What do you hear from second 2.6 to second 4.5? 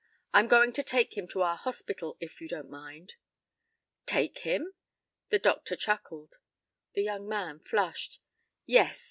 mind." "Take